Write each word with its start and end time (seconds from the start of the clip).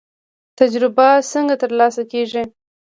تجربه 0.59 1.07
څنګه 1.31 1.55
ترلاسه 1.63 2.03
کیږي؟ 2.11 2.43